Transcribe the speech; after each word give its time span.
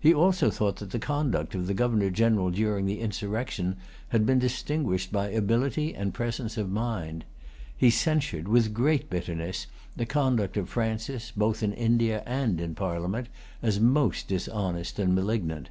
He 0.00 0.14
also 0.14 0.48
thought 0.50 0.76
that 0.76 0.92
the 0.92 0.98
conduct 0.98 1.54
of 1.54 1.66
the 1.66 1.74
Governor 1.74 2.08
General 2.08 2.50
during 2.50 2.86
the 2.86 3.00
insurrection 3.00 3.76
had 4.08 4.24
been 4.24 4.38
distinguished 4.38 5.12
by 5.12 5.28
ability 5.28 5.94
and 5.94 6.14
presence 6.14 6.56
of 6.56 6.70
mind. 6.70 7.26
He 7.76 7.90
censured, 7.90 8.48
with 8.48 8.72
great 8.72 9.10
bitterness, 9.10 9.66
the 9.94 10.06
conduct 10.06 10.56
of 10.56 10.70
Francis, 10.70 11.30
both 11.36 11.62
in 11.62 11.74
India 11.74 12.22
and 12.24 12.62
in 12.62 12.74
Parliament, 12.74 13.28
as 13.62 13.78
most 13.78 14.26
dishonest 14.28 14.98
and 14.98 15.14
malignant. 15.14 15.68